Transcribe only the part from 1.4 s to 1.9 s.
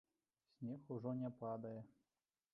падае.